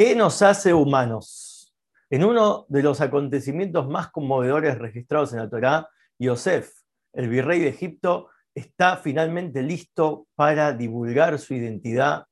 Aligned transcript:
¿Qué 0.00 0.16
nos 0.16 0.40
hace 0.40 0.72
humanos? 0.72 1.76
En 2.08 2.24
uno 2.24 2.64
de 2.70 2.82
los 2.82 3.02
acontecimientos 3.02 3.86
más 3.86 4.10
conmovedores 4.10 4.78
registrados 4.78 5.34
en 5.34 5.40
la 5.40 5.50
Torá, 5.50 5.90
Yosef, 6.18 6.72
el 7.12 7.28
virrey 7.28 7.60
de 7.60 7.68
Egipto, 7.68 8.30
está 8.54 8.96
finalmente 8.96 9.62
listo 9.62 10.26
para 10.34 10.72
divulgar 10.72 11.38
su 11.38 11.52
identidad 11.52 12.24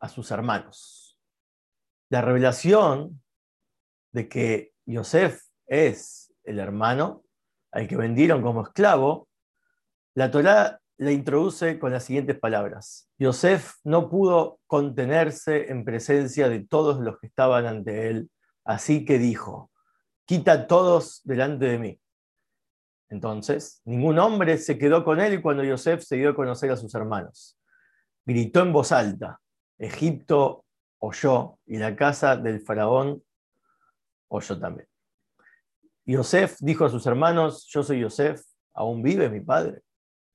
a 0.00 0.08
sus 0.08 0.32
hermanos. 0.32 1.16
La 2.10 2.22
revelación 2.22 3.22
de 4.10 4.28
que 4.28 4.72
Yosef 4.84 5.44
es 5.68 6.34
el 6.42 6.58
hermano 6.58 7.22
al 7.70 7.86
que 7.86 7.96
vendieron 7.96 8.42
como 8.42 8.62
esclavo, 8.62 9.28
la 10.14 10.32
Torá 10.32 10.80
la 10.98 11.12
introduce 11.12 11.78
con 11.78 11.92
las 11.92 12.04
siguientes 12.04 12.38
palabras. 12.38 13.08
Yosef 13.18 13.74
no 13.84 14.08
pudo 14.08 14.60
contenerse 14.66 15.70
en 15.70 15.84
presencia 15.84 16.48
de 16.48 16.60
todos 16.60 17.00
los 17.00 17.18
que 17.18 17.26
estaban 17.26 17.66
ante 17.66 18.08
él, 18.08 18.30
así 18.64 19.04
que 19.04 19.18
dijo, 19.18 19.70
quita 20.24 20.66
todos 20.66 21.20
delante 21.24 21.66
de 21.66 21.78
mí. 21.78 22.00
Entonces, 23.08 23.82
ningún 23.84 24.18
hombre 24.18 24.58
se 24.58 24.78
quedó 24.78 25.04
con 25.04 25.20
él 25.20 25.40
cuando 25.42 25.62
Yosef 25.62 26.02
se 26.02 26.16
dio 26.16 26.30
a 26.30 26.34
conocer 26.34 26.70
a 26.70 26.76
sus 26.76 26.94
hermanos. 26.94 27.58
Gritó 28.24 28.62
en 28.62 28.72
voz 28.72 28.90
alta, 28.90 29.40
Egipto 29.78 30.64
oyó 30.98 31.58
y 31.66 31.76
la 31.76 31.94
casa 31.94 32.36
del 32.36 32.60
faraón 32.60 33.22
oyó 34.28 34.58
también. 34.58 34.88
Yosef 36.04 36.56
dijo 36.60 36.84
a 36.84 36.88
sus 36.88 37.06
hermanos, 37.06 37.66
yo 37.68 37.82
soy 37.82 38.00
Yosef, 38.00 38.42
¿aún 38.72 39.02
vive 39.02 39.28
mi 39.28 39.40
padre? 39.40 39.82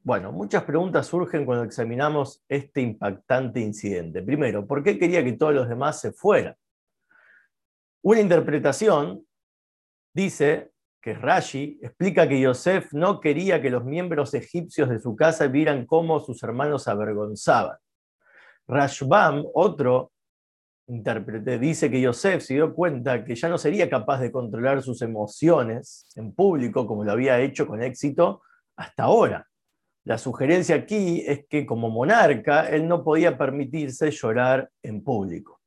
Bueno, 0.04 0.32
muchas 0.32 0.64
preguntas 0.64 1.05
surgen 1.05 1.46
cuando 1.46 1.64
examinamos 1.64 2.44
este 2.50 2.82
impactante 2.82 3.60
incidente. 3.60 4.24
Primero, 4.24 4.66
¿por 4.66 4.84
qué 4.84 4.98
quería 4.98 5.24
que 5.24 5.34
todos 5.34 5.54
los 5.54 5.70
demás 5.70 6.02
se 6.02 6.12
fueran? 6.12 6.55
Una 8.02 8.20
interpretación 8.20 9.24
dice 10.12 10.72
que 10.99 11.13
Rashi 11.13 11.79
explica 11.84 12.27
que 12.27 12.41
Yosef 12.41 12.94
no 12.94 13.20
quería 13.20 13.62
que 13.62 13.70
los 13.70 13.85
miembros 13.85 14.34
egipcios 14.34 14.90
de 14.90 14.99
su 14.99 15.16
casa 15.16 15.46
vieran 15.46 15.85
cómo 15.85 16.20
sus 16.20 16.41
hermanos 16.41 16.88
avergonzaban. 16.88 17.77
Rashbam, 18.68 19.44
otro 19.54 20.13
intérprete, 20.88 21.60
dice 21.60 21.91
que 21.91 22.02
Yosef 22.02 22.41
se 22.41 22.55
dio 22.55 22.74
cuenta 22.74 23.24
que 23.24 23.35
ya 23.35 23.49
no 23.49 23.60
sería 23.60 23.88
capaz 23.88 24.20
de 24.20 24.32
controlar 24.32 24.82
sus 24.82 25.04
emociones 25.04 26.12
en 26.16 26.34
público 26.34 26.88
como 26.88 27.04
lo 27.04 27.12
había 27.12 27.40
hecho 27.40 27.68
con 27.68 27.84
éxito 27.84 28.41
hasta 28.76 29.04
ahora. 29.04 29.48
La 30.04 30.18
sugerencia 30.18 30.76
aquí 30.76 31.24
es 31.27 31.46
que 31.48 31.66
como 31.66 31.90
monarca 31.90 32.68
él 32.70 32.88
no 32.88 33.04
podía 33.04 33.38
permitirse 33.38 34.10
llorar 34.10 34.70
en 34.82 35.04
público. 35.04 35.60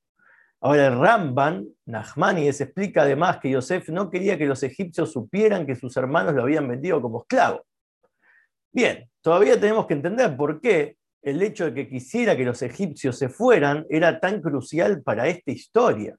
Ahora 0.60 0.86
el 0.86 0.98
Ramban, 0.98 1.68
Nachmanides, 1.86 2.60
explica 2.60 3.02
además 3.02 3.38
que 3.38 3.50
Yosef 3.50 3.90
no 3.90 4.10
quería 4.10 4.38
que 4.38 4.46
los 4.46 4.62
egipcios 4.62 5.12
supieran 5.12 5.66
que 5.66 5.76
sus 5.76 5.96
hermanos 5.96 6.34
lo 6.34 6.42
habían 6.42 6.66
vendido 6.66 7.00
como 7.02 7.20
esclavo. 7.20 7.64
Bien, 8.72 9.08
todavía 9.20 9.60
tenemos 9.60 9.86
que 9.86 9.94
entender 9.94 10.36
por 10.36 10.60
qué 10.60 10.96
el 11.22 11.40
hecho 11.42 11.66
de 11.66 11.74
que 11.74 11.88
quisiera 11.88 12.36
que 12.36 12.44
los 12.44 12.60
egipcios 12.62 13.16
se 13.18 13.28
fueran 13.28 13.86
era 13.88 14.18
tan 14.18 14.40
crucial 14.40 15.02
para 15.02 15.28
esta 15.28 15.52
historia. 15.52 16.16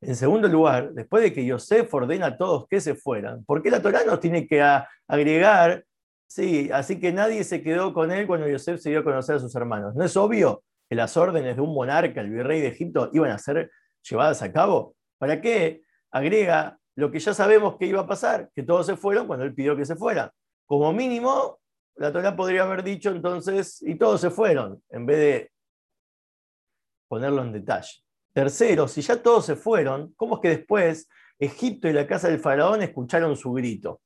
En 0.00 0.14
segundo 0.14 0.46
lugar, 0.46 0.92
después 0.92 1.22
de 1.22 1.32
que 1.32 1.44
Yosef 1.44 1.92
ordena 1.92 2.26
a 2.26 2.36
todos 2.36 2.66
que 2.68 2.80
se 2.80 2.94
fueran, 2.94 3.44
¿por 3.44 3.62
qué 3.62 3.70
la 3.70 3.82
Torá 3.82 4.04
nos 4.04 4.20
tiene 4.20 4.46
que 4.46 4.62
agregar 5.08 5.84
Sí, 6.30 6.70
así 6.72 7.00
que 7.00 7.12
nadie 7.12 7.42
se 7.42 7.60
quedó 7.60 7.92
con 7.92 8.12
él 8.12 8.28
cuando 8.28 8.46
Yosef 8.46 8.80
se 8.80 8.90
dio 8.90 9.00
a 9.00 9.04
conocer 9.04 9.34
a 9.34 9.38
sus 9.40 9.52
hermanos. 9.56 9.96
¿No 9.96 10.04
es 10.04 10.16
obvio 10.16 10.62
que 10.88 10.94
las 10.94 11.16
órdenes 11.16 11.56
de 11.56 11.62
un 11.62 11.74
monarca, 11.74 12.20
el 12.20 12.30
virrey 12.30 12.60
de 12.60 12.68
Egipto, 12.68 13.10
iban 13.12 13.32
a 13.32 13.38
ser 13.38 13.68
llevadas 14.08 14.40
a 14.40 14.52
cabo? 14.52 14.94
¿Para 15.18 15.40
qué 15.40 15.82
agrega 16.12 16.78
lo 16.94 17.10
que 17.10 17.18
ya 17.18 17.34
sabemos 17.34 17.76
que 17.76 17.86
iba 17.86 18.02
a 18.02 18.06
pasar? 18.06 18.48
Que 18.54 18.62
todos 18.62 18.86
se 18.86 18.96
fueron 18.96 19.26
cuando 19.26 19.44
él 19.44 19.52
pidió 19.52 19.76
que 19.76 19.84
se 19.84 19.96
fueran. 19.96 20.30
Como 20.66 20.92
mínimo, 20.92 21.58
la 21.96 22.12
Torah 22.12 22.36
podría 22.36 22.62
haber 22.62 22.84
dicho 22.84 23.10
entonces, 23.10 23.82
y 23.82 23.96
todos 23.96 24.20
se 24.20 24.30
fueron, 24.30 24.80
en 24.90 25.06
vez 25.06 25.18
de 25.18 25.52
ponerlo 27.08 27.42
en 27.42 27.52
detalle. 27.54 28.04
Tercero, 28.32 28.86
si 28.86 29.02
ya 29.02 29.20
todos 29.20 29.46
se 29.46 29.56
fueron, 29.56 30.14
¿cómo 30.16 30.36
es 30.36 30.42
que 30.42 30.48
después 30.50 31.08
Egipto 31.40 31.88
y 31.88 31.92
la 31.92 32.06
casa 32.06 32.28
del 32.28 32.38
faraón 32.38 32.82
escucharon 32.82 33.36
su 33.36 33.52
grito? 33.52 34.00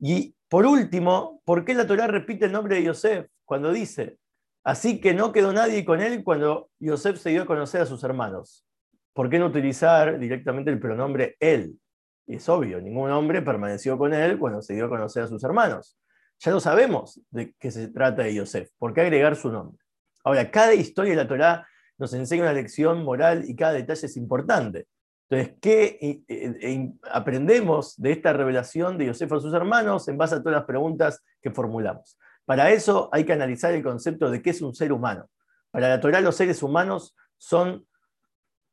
Y 0.00 0.34
por 0.48 0.66
último, 0.66 1.42
¿por 1.44 1.64
qué 1.64 1.74
la 1.74 1.86
Torah 1.86 2.06
repite 2.06 2.46
el 2.46 2.52
nombre 2.52 2.76
de 2.76 2.84
Yosef 2.84 3.28
cuando 3.44 3.70
dice, 3.72 4.18
así 4.64 5.00
que 5.00 5.14
no 5.14 5.30
quedó 5.30 5.52
nadie 5.52 5.84
con 5.84 6.00
él 6.00 6.24
cuando 6.24 6.70
Yosef 6.78 7.18
se 7.18 7.30
dio 7.30 7.42
a 7.42 7.46
conocer 7.46 7.82
a 7.82 7.86
sus 7.86 8.02
hermanos? 8.02 8.64
¿Por 9.12 9.28
qué 9.28 9.38
no 9.38 9.46
utilizar 9.46 10.18
directamente 10.18 10.70
el 10.70 10.80
pronombre 10.80 11.36
él? 11.38 11.78
Y 12.26 12.36
es 12.36 12.48
obvio, 12.48 12.80
ningún 12.80 13.10
hombre 13.10 13.42
permaneció 13.42 13.98
con 13.98 14.14
él 14.14 14.38
cuando 14.38 14.62
se 14.62 14.74
dio 14.74 14.86
a 14.86 14.88
conocer 14.88 15.24
a 15.24 15.26
sus 15.26 15.44
hermanos. 15.44 15.98
Ya 16.38 16.52
lo 16.52 16.60
sabemos 16.60 17.20
de 17.30 17.54
qué 17.58 17.70
se 17.70 17.88
trata 17.88 18.22
de 18.22 18.34
Yosef. 18.34 18.70
¿Por 18.78 18.94
qué 18.94 19.02
agregar 19.02 19.36
su 19.36 19.50
nombre? 19.52 19.78
Ahora, 20.24 20.50
cada 20.50 20.72
historia 20.74 21.10
de 21.10 21.16
la 21.16 21.28
Torah 21.28 21.66
nos 21.98 22.14
enseña 22.14 22.44
una 22.44 22.52
lección 22.54 23.04
moral 23.04 23.44
y 23.46 23.54
cada 23.54 23.72
detalle 23.72 24.06
es 24.06 24.16
importante. 24.16 24.86
Entonces, 25.30 25.56
¿qué 25.60 26.92
aprendemos 27.12 27.96
de 27.96 28.10
esta 28.10 28.32
revelación 28.32 28.98
de 28.98 29.06
Yosef 29.06 29.32
a 29.32 29.38
sus 29.38 29.54
hermanos 29.54 30.08
en 30.08 30.18
base 30.18 30.34
a 30.34 30.42
todas 30.42 30.58
las 30.58 30.64
preguntas 30.64 31.22
que 31.40 31.52
formulamos? 31.52 32.18
Para 32.44 32.72
eso 32.72 33.08
hay 33.12 33.24
que 33.24 33.32
analizar 33.32 33.72
el 33.72 33.84
concepto 33.84 34.28
de 34.28 34.42
qué 34.42 34.50
es 34.50 34.60
un 34.60 34.74
ser 34.74 34.92
humano. 34.92 35.30
Para 35.70 35.88
la 35.88 36.00
Torah, 36.00 36.20
los 36.20 36.34
seres 36.34 36.64
humanos 36.64 37.14
son 37.38 37.86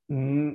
mm, 0.07 0.53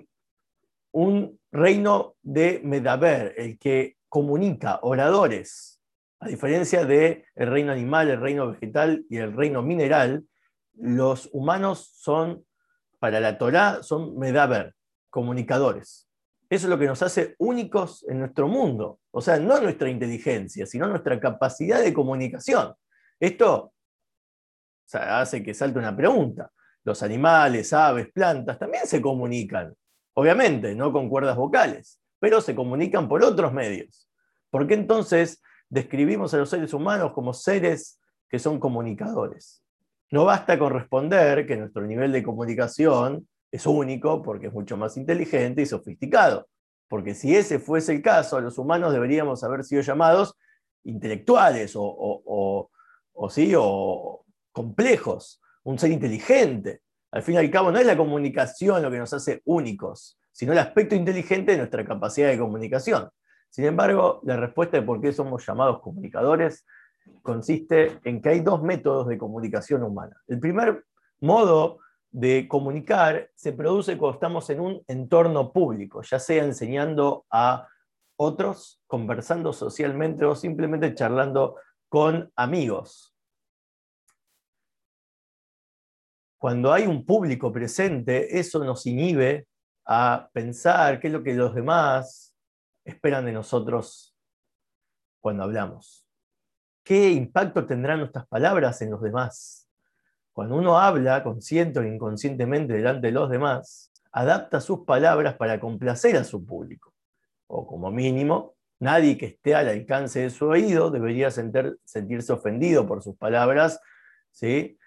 un 0.90 1.40
reino 1.52 2.16
de 2.20 2.60
Medaber, 2.64 3.34
el 3.36 3.56
que 3.56 3.96
comunica, 4.08 4.80
oradores. 4.82 5.80
A 6.18 6.26
diferencia 6.26 6.84
del 6.84 7.24
reino 7.36 7.70
animal, 7.70 8.10
el 8.10 8.20
reino 8.20 8.50
vegetal 8.50 9.04
y 9.08 9.18
el 9.18 9.32
reino 9.32 9.62
mineral, 9.62 10.24
los 10.74 11.30
humanos 11.32 11.92
son, 11.94 12.44
para 12.98 13.20
la 13.20 13.38
Torah, 13.38 13.84
son 13.84 14.18
Medaber, 14.18 14.74
comunicadores. 15.12 16.08
Eso 16.48 16.66
es 16.66 16.70
lo 16.70 16.78
que 16.78 16.86
nos 16.86 17.02
hace 17.02 17.36
únicos 17.38 18.04
en 18.08 18.18
nuestro 18.18 18.48
mundo. 18.48 18.98
O 19.10 19.20
sea, 19.20 19.38
no 19.38 19.60
nuestra 19.60 19.90
inteligencia, 19.90 20.66
sino 20.66 20.88
nuestra 20.88 21.20
capacidad 21.20 21.80
de 21.82 21.92
comunicación. 21.92 22.74
Esto 23.20 23.72
hace 24.92 25.42
que 25.42 25.54
salte 25.54 25.78
una 25.78 25.94
pregunta. 25.94 26.50
Los 26.82 27.02
animales, 27.02 27.72
aves, 27.72 28.10
plantas 28.12 28.58
también 28.58 28.86
se 28.86 29.00
comunican. 29.00 29.74
Obviamente, 30.14 30.74
no 30.74 30.92
con 30.92 31.08
cuerdas 31.08 31.36
vocales, 31.36 32.00
pero 32.18 32.40
se 32.40 32.54
comunican 32.54 33.06
por 33.06 33.22
otros 33.22 33.52
medios. 33.52 34.08
¿Por 34.50 34.66
qué 34.66 34.74
entonces 34.74 35.42
describimos 35.68 36.32
a 36.34 36.38
los 36.38 36.50
seres 36.50 36.72
humanos 36.72 37.12
como 37.12 37.34
seres 37.34 38.00
que 38.28 38.38
son 38.38 38.58
comunicadores? 38.58 39.62
No 40.10 40.24
basta 40.24 40.58
con 40.58 40.72
responder 40.72 41.46
que 41.46 41.56
nuestro 41.56 41.86
nivel 41.86 42.12
de 42.12 42.22
comunicación 42.22 43.28
es 43.52 43.66
único 43.66 44.22
porque 44.22 44.48
es 44.48 44.52
mucho 44.52 44.76
más 44.76 44.96
inteligente 44.96 45.62
y 45.62 45.66
sofisticado. 45.66 46.48
Porque 46.88 47.14
si 47.14 47.36
ese 47.36 47.58
fuese 47.58 47.92
el 47.92 48.02
caso, 48.02 48.40
los 48.40 48.58
humanos 48.58 48.92
deberíamos 48.92 49.44
haber 49.44 49.62
sido 49.62 49.82
llamados 49.82 50.36
intelectuales 50.84 51.74
o, 51.76 52.70
¿sí? 53.30 53.52
o 53.56 54.24
complejos, 54.50 55.40
un 55.64 55.78
ser 55.78 55.92
inteligente. 55.92 56.80
Al 57.12 57.22
fin 57.22 57.34
y 57.34 57.38
al 57.38 57.50
cabo, 57.50 57.70
no 57.70 57.78
es 57.78 57.86
la 57.86 57.96
comunicación 57.96 58.82
lo 58.82 58.90
que 58.90 58.98
nos 58.98 59.12
hace 59.12 59.42
únicos, 59.44 60.18
sino 60.32 60.52
el 60.52 60.58
aspecto 60.58 60.94
inteligente 60.94 61.52
de 61.52 61.58
nuestra 61.58 61.84
capacidad 61.84 62.28
de 62.28 62.38
comunicación. 62.38 63.10
Sin 63.50 63.66
embargo, 63.66 64.20
la 64.24 64.38
respuesta 64.38 64.78
de 64.78 64.82
por 64.82 65.00
qué 65.00 65.12
somos 65.12 65.46
llamados 65.46 65.80
comunicadores 65.82 66.64
consiste 67.20 68.00
en 68.04 68.22
que 68.22 68.30
hay 68.30 68.40
dos 68.40 68.62
métodos 68.62 69.08
de 69.08 69.18
comunicación 69.18 69.82
humana. 69.82 70.16
El 70.26 70.40
primer 70.40 70.84
modo 71.20 71.80
de 72.12 72.46
comunicar 72.46 73.30
se 73.34 73.52
produce 73.52 73.96
cuando 73.96 74.14
estamos 74.14 74.48
en 74.50 74.60
un 74.60 74.82
entorno 74.86 75.50
público, 75.50 76.02
ya 76.02 76.18
sea 76.18 76.44
enseñando 76.44 77.24
a 77.30 77.66
otros, 78.16 78.82
conversando 78.86 79.52
socialmente 79.52 80.24
o 80.24 80.36
simplemente 80.36 80.94
charlando 80.94 81.56
con 81.88 82.30
amigos. 82.36 83.16
Cuando 86.38 86.72
hay 86.72 86.86
un 86.86 87.04
público 87.06 87.50
presente, 87.50 88.38
eso 88.38 88.62
nos 88.62 88.84
inhibe 88.86 89.46
a 89.86 90.28
pensar 90.32 91.00
qué 91.00 91.06
es 91.06 91.12
lo 91.12 91.22
que 91.22 91.34
los 91.34 91.54
demás 91.54 92.36
esperan 92.84 93.24
de 93.24 93.32
nosotros 93.32 94.14
cuando 95.20 95.44
hablamos. 95.44 96.06
¿Qué 96.84 97.10
impacto 97.10 97.64
tendrán 97.64 98.00
nuestras 98.00 98.26
palabras 98.26 98.82
en 98.82 98.90
los 98.90 99.00
demás? 99.00 99.61
Cuando 100.32 100.56
uno 100.56 100.78
habla, 100.78 101.22
consciente 101.22 101.78
o 101.80 101.84
inconscientemente 101.84 102.72
delante 102.72 103.08
de 103.08 103.12
los 103.12 103.28
demás, 103.28 103.92
adapta 104.12 104.60
sus 104.60 104.80
palabras 104.80 105.34
para 105.36 105.60
complacer 105.60 106.16
a 106.16 106.24
su 106.24 106.44
público. 106.44 106.94
O 107.46 107.66
como 107.66 107.90
mínimo, 107.90 108.54
nadie 108.80 109.18
que 109.18 109.26
esté 109.26 109.54
al 109.54 109.68
alcance 109.68 110.20
de 110.20 110.30
su 110.30 110.46
oído 110.46 110.90
debería 110.90 111.30
sentirse 111.30 112.32
ofendido 112.32 112.86
por 112.86 113.02
sus 113.02 113.16
palabras 113.16 113.80
¿sí? 114.30 114.78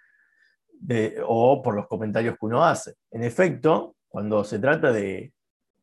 o 1.25 1.61
por 1.61 1.75
los 1.75 1.87
comentarios 1.87 2.35
que 2.39 2.45
uno 2.45 2.63
hace. 2.63 2.95
En 3.11 3.23
efecto, 3.23 3.95
cuando 4.07 4.43
se 4.43 4.59
trata 4.59 4.91
de 4.91 5.33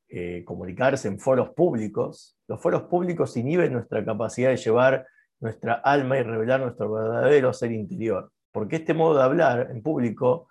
eh, 0.08 0.44
comunicarse 0.44 1.08
en 1.08 1.18
foros 1.18 1.50
públicos, 1.50 2.36
los 2.48 2.60
foros 2.60 2.82
públicos 2.82 3.36
inhiben 3.36 3.72
nuestra 3.72 4.04
capacidad 4.04 4.50
de 4.50 4.56
llevar 4.56 5.06
nuestra 5.40 5.74
alma 5.74 6.18
y 6.18 6.22
revelar 6.22 6.60
nuestro 6.60 6.92
verdadero 6.92 7.52
ser 7.52 7.72
interior. 7.72 8.30
Porque 8.52 8.76
este 8.76 8.94
modo 8.94 9.16
de 9.16 9.24
hablar 9.24 9.68
en 9.70 9.82
público 9.82 10.48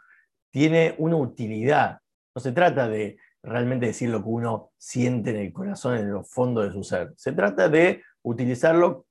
tiene 0.50 0.96
una 0.98 1.16
utilidad. 1.16 2.00
No 2.36 2.42
se 2.42 2.52
trata 2.52 2.88
de 2.90 3.18
realmente 3.44 3.88
decir 3.88 4.10
lo 4.10 4.22
que 4.22 4.30
uno 4.30 4.72
siente 4.78 5.32
en 5.32 5.38
el 5.38 5.54
corazón, 5.54 5.98
en 5.98 6.12
los 6.12 6.30
fondos 6.30 6.66
de 6.66 6.72
su 6.72 6.84
ser. 6.84 7.14
Se 7.16 7.32
trata 7.32 7.70
de 7.70 8.04
utilizarlo 8.24 9.06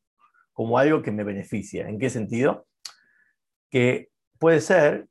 como 0.53 0.79
algo 0.79 1.03
que 1.03 1.13
me 1.13 1.25
beneficia. 1.25 1.89
¿En 1.89 1.99
qué 1.99 2.11
sentido? 2.11 2.67
Que 3.71 4.11
puede 4.39 4.61
ser 4.61 5.07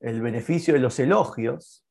el 0.00 0.20
beneficio 0.20 0.74
de 0.74 0.80
los 0.80 0.98
elogios 0.98 1.84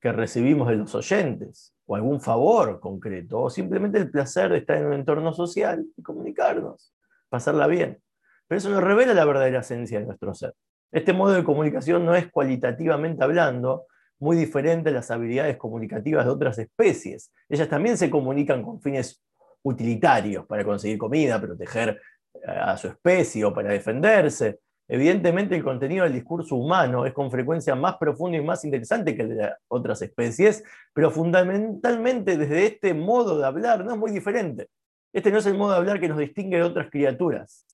que 0.00 0.12
recibimos 0.12 0.68
de 0.68 0.76
los 0.76 0.94
oyentes, 0.94 1.74
o 1.86 1.94
algún 1.94 2.20
favor 2.20 2.80
concreto, 2.80 3.42
o 3.42 3.50
simplemente 3.50 3.98
el 3.98 4.10
placer 4.10 4.50
de 4.50 4.58
estar 4.58 4.78
en 4.78 4.86
un 4.86 4.94
entorno 4.94 5.32
social 5.34 5.84
y 5.96 6.02
comunicarnos, 6.02 6.94
pasarla 7.28 7.66
bien. 7.66 8.02
Pero 8.50 8.58
eso 8.58 8.70
no 8.70 8.80
revela 8.80 9.14
la 9.14 9.24
verdadera 9.24 9.60
esencia 9.60 10.00
de 10.00 10.06
nuestro 10.06 10.34
ser. 10.34 10.54
Este 10.90 11.12
modo 11.12 11.34
de 11.34 11.44
comunicación 11.44 12.04
no 12.04 12.16
es 12.16 12.32
cualitativamente 12.32 13.22
hablando 13.22 13.86
muy 14.18 14.36
diferente 14.36 14.88
a 14.88 14.92
las 14.92 15.08
habilidades 15.12 15.56
comunicativas 15.56 16.24
de 16.24 16.32
otras 16.32 16.58
especies. 16.58 17.30
Ellas 17.48 17.68
también 17.68 17.96
se 17.96 18.10
comunican 18.10 18.64
con 18.64 18.82
fines 18.82 19.22
utilitarios 19.62 20.46
para 20.46 20.64
conseguir 20.64 20.98
comida, 20.98 21.40
proteger 21.40 22.00
a 22.44 22.76
su 22.76 22.88
especie 22.88 23.44
o 23.44 23.54
para 23.54 23.70
defenderse. 23.70 24.58
Evidentemente 24.88 25.54
el 25.54 25.62
contenido 25.62 26.02
del 26.02 26.14
discurso 26.14 26.56
humano 26.56 27.06
es 27.06 27.12
con 27.12 27.30
frecuencia 27.30 27.76
más 27.76 27.98
profundo 27.98 28.36
y 28.36 28.42
más 28.42 28.64
interesante 28.64 29.14
que 29.14 29.22
el 29.22 29.36
de 29.36 29.52
otras 29.68 30.02
especies, 30.02 30.64
pero 30.92 31.12
fundamentalmente 31.12 32.36
desde 32.36 32.66
este 32.66 32.94
modo 32.94 33.38
de 33.38 33.46
hablar 33.46 33.84
no 33.84 33.92
es 33.92 33.96
muy 33.96 34.10
diferente. 34.10 34.66
Este 35.12 35.30
no 35.30 35.38
es 35.38 35.46
el 35.46 35.54
modo 35.54 35.70
de 35.70 35.76
hablar 35.76 36.00
que 36.00 36.08
nos 36.08 36.18
distingue 36.18 36.56
de 36.56 36.64
otras 36.64 36.90
criaturas. 36.90 37.64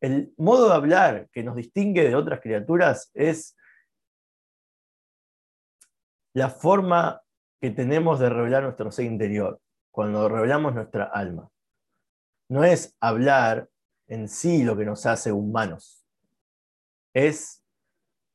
El 0.00 0.32
modo 0.38 0.68
de 0.68 0.74
hablar 0.74 1.28
que 1.30 1.42
nos 1.42 1.56
distingue 1.56 2.08
de 2.08 2.14
otras 2.14 2.40
criaturas 2.40 3.10
es 3.14 3.56
la 6.34 6.48
forma 6.48 7.22
que 7.60 7.70
tenemos 7.70 8.18
de 8.18 8.30
revelar 8.30 8.62
nuestro 8.62 8.90
ser 8.90 9.04
interior, 9.04 9.60
cuando 9.90 10.28
revelamos 10.28 10.74
nuestra 10.74 11.04
alma. 11.04 11.50
No 12.48 12.64
es 12.64 12.96
hablar 13.00 13.68
en 14.06 14.28
sí 14.28 14.64
lo 14.64 14.76
que 14.76 14.84
nos 14.84 15.06
hace 15.06 15.32
humanos, 15.32 16.04
es 17.14 17.62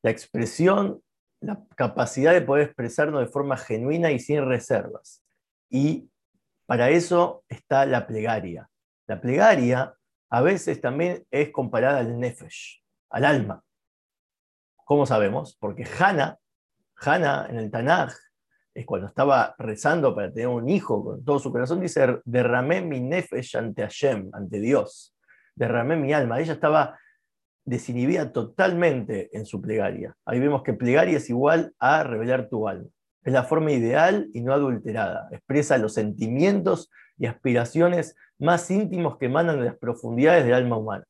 la 0.02 0.10
expresión, 0.10 1.02
la 1.40 1.64
capacidad 1.74 2.32
de 2.32 2.42
poder 2.42 2.66
expresarnos 2.66 3.20
de 3.20 3.26
forma 3.26 3.56
genuina 3.56 4.10
y 4.12 4.18
sin 4.18 4.46
reservas. 4.46 5.24
Y 5.68 6.10
para 6.66 6.90
eso 6.90 7.44
está 7.48 7.86
la 7.86 8.06
plegaria. 8.06 8.68
La 9.06 9.20
plegaria 9.20 9.94
a 10.36 10.42
veces 10.42 10.82
también 10.82 11.24
es 11.30 11.50
comparada 11.50 12.00
al 12.00 12.20
nefesh, 12.20 12.82
al 13.08 13.24
alma. 13.24 13.64
¿Cómo 14.84 15.06
sabemos? 15.06 15.56
Porque 15.58 15.86
Hannah 15.98 16.38
Hannah 16.96 17.46
en 17.48 17.56
el 17.56 17.70
Tanaj, 17.70 18.12
es 18.74 18.84
cuando 18.84 19.06
estaba 19.06 19.54
rezando 19.56 20.14
para 20.14 20.30
tener 20.30 20.48
un 20.48 20.68
hijo 20.68 21.02
con 21.02 21.24
todo 21.24 21.38
su 21.38 21.50
corazón, 21.50 21.80
dice, 21.80 22.20
derramé 22.26 22.82
mi 22.82 23.00
nefesh 23.00 23.56
ante 23.56 23.80
Hashem, 23.80 24.28
ante 24.34 24.60
Dios, 24.60 25.16
derramé 25.54 25.96
mi 25.96 26.12
alma. 26.12 26.38
Ella 26.38 26.52
estaba 26.52 26.98
desinhibida 27.64 28.30
totalmente 28.30 29.30
en 29.32 29.46
su 29.46 29.62
plegaria. 29.62 30.14
Ahí 30.26 30.38
vemos 30.38 30.62
que 30.62 30.74
plegaria 30.74 31.16
es 31.16 31.30
igual 31.30 31.74
a 31.78 32.02
revelar 32.02 32.50
tu 32.50 32.68
alma. 32.68 32.90
Es 33.26 33.32
la 33.32 33.42
forma 33.42 33.72
ideal 33.72 34.30
y 34.32 34.40
no 34.40 34.52
adulterada. 34.52 35.28
Expresa 35.32 35.78
los 35.78 35.94
sentimientos 35.94 36.92
y 37.18 37.26
aspiraciones 37.26 38.14
más 38.38 38.70
íntimos 38.70 39.18
que 39.18 39.26
emanan 39.26 39.58
de 39.58 39.64
las 39.64 39.76
profundidades 39.76 40.44
del 40.44 40.54
alma 40.54 40.76
humana. 40.76 41.04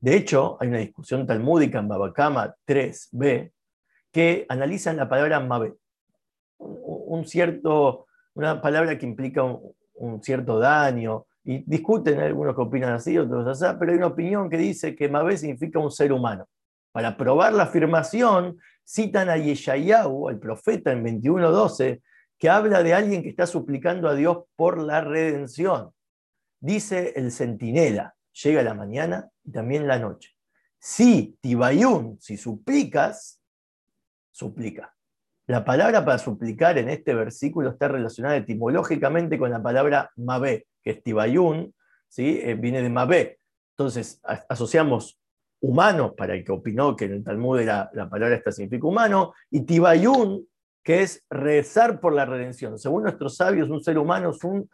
De 0.00 0.16
hecho, 0.16 0.58
hay 0.60 0.68
una 0.68 0.80
discusión 0.80 1.26
talmúdica 1.26 1.78
en 1.78 1.88
Babakama 1.88 2.54
3b 2.66 3.52
que 4.12 4.44
analizan 4.50 4.98
la 4.98 5.08
palabra 5.08 5.40
Mabé, 5.40 5.72
un 6.58 7.26
cierto, 7.26 8.04
una 8.34 8.60
palabra 8.60 8.98
que 8.98 9.06
implica 9.06 9.42
un, 9.42 10.22
cierto 10.22 10.58
daño, 10.58 11.24
y 11.42 11.64
discuten 11.64 12.20
algunos 12.20 12.54
que 12.54 12.60
opinan 12.60 12.92
así, 12.92 13.16
otros 13.16 13.46
así, 13.62 13.76
pero 13.78 13.92
hay 13.92 13.96
una 13.96 14.08
opinión 14.08 14.50
que 14.50 14.58
dice 14.58 14.94
que 14.94 15.08
Mabé 15.08 15.38
significa 15.38 15.78
un 15.78 15.90
ser 15.90 16.12
humano. 16.12 16.46
Para 16.94 17.16
probar 17.16 17.52
la 17.54 17.64
afirmación, 17.64 18.60
citan 18.84 19.28
a 19.28 19.36
Yeshayahu, 19.36 20.28
el 20.28 20.38
profeta 20.38 20.92
en 20.92 21.04
21.12, 21.04 22.00
que 22.38 22.48
habla 22.48 22.84
de 22.84 22.94
alguien 22.94 23.24
que 23.24 23.30
está 23.30 23.48
suplicando 23.48 24.08
a 24.08 24.14
Dios 24.14 24.44
por 24.54 24.80
la 24.80 25.00
redención. 25.00 25.90
Dice 26.60 27.12
el 27.16 27.32
centinela, 27.32 28.14
llega 28.44 28.62
la 28.62 28.74
mañana 28.74 29.28
y 29.42 29.50
también 29.50 29.88
la 29.88 29.98
noche. 29.98 30.36
Si 30.78 31.36
Tibayún, 31.40 32.16
si 32.20 32.36
suplicas, 32.36 33.42
suplica. 34.30 34.94
La 35.48 35.64
palabra 35.64 36.04
para 36.04 36.18
suplicar 36.18 36.78
en 36.78 36.90
este 36.90 37.12
versículo 37.12 37.70
está 37.70 37.88
relacionada 37.88 38.36
etimológicamente 38.36 39.36
con 39.36 39.50
la 39.50 39.60
palabra 39.60 40.12
mabé, 40.14 40.68
que 40.80 40.92
es 40.92 41.02
tibayún, 41.02 41.74
¿sí? 42.08 42.38
Eh, 42.40 42.54
viene 42.54 42.82
de 42.82 42.88
mabé. 42.88 43.40
Entonces, 43.72 44.20
asociamos 44.48 45.18
humano, 45.64 46.14
para 46.14 46.34
el 46.34 46.44
que 46.44 46.52
opinó 46.52 46.94
que 46.94 47.06
en 47.06 47.12
el 47.12 47.24
Talmud 47.24 47.58
era, 47.58 47.90
la 47.94 48.08
palabra 48.08 48.36
esta 48.36 48.52
significa 48.52 48.86
humano, 48.86 49.32
y 49.50 49.62
tibayún, 49.62 50.46
que 50.82 51.02
es 51.02 51.24
rezar 51.30 52.00
por 52.00 52.12
la 52.12 52.26
redención. 52.26 52.78
Según 52.78 53.04
nuestros 53.04 53.36
sabios, 53.36 53.70
un 53.70 53.82
ser 53.82 53.96
humano 53.96 54.30
es 54.30 54.44
un 54.44 54.68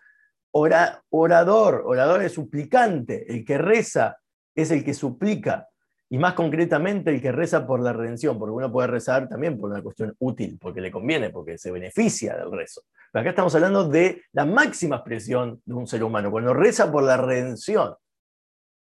orador, 0.51 1.85
orador 1.87 2.23
es 2.23 2.33
suplicante, 2.33 3.33
el 3.33 3.45
que 3.45 3.57
reza 3.57 4.19
es 4.53 4.73
el 4.73 4.85
que 4.85 4.93
suplica 4.93 5.69
y 6.09 6.19
más 6.19 6.35
concretamente 6.35 7.11
el 7.11 7.23
que 7.23 7.31
reza 7.31 7.65
por 7.65 7.81
la 7.81 7.93
redención, 7.93 8.37
porque 8.37 8.53
uno 8.53 8.73
puede 8.73 8.89
rezar 8.89 9.29
también 9.29 9.57
por 9.57 9.71
una 9.71 9.81
cuestión 9.81 10.13
útil, 10.19 10.59
porque 10.61 10.81
le 10.81 10.91
conviene, 10.91 11.31
porque 11.31 11.57
se 11.57 11.71
beneficia 11.71 12.37
del 12.37 12.51
rezo. 12.51 12.83
Pero 13.13 13.21
acá 13.21 13.31
estamos 13.31 13.55
hablando 13.55 13.89
de 13.89 14.25
la 14.33 14.45
máxima 14.45 14.97
expresión 14.97 15.63
de 15.65 15.75
un 15.75 15.87
ser 15.87 16.03
humano, 16.03 16.33
cuando 16.33 16.53
reza 16.53 16.91
por 16.91 17.05
la 17.05 17.17
redención. 17.17 17.95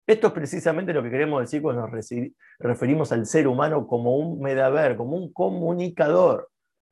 Esto 0.08 0.28
es 0.28 0.34
precisamente 0.34 0.94
lo 0.94 1.04
que 1.04 1.12
queremos 1.12 1.42
decir 1.42 1.62
cuando 1.62 1.82
nos 1.82 1.92
referimos 2.60 3.12
al 3.12 3.26
ser 3.26 3.46
humano 3.46 3.86
como 3.88 4.16
un 4.16 4.40
medaver, 4.40 4.96
como 4.96 5.18
un 5.18 5.34
comunicador. 5.34 6.50